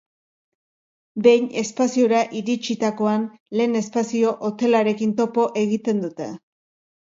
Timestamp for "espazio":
3.81-4.33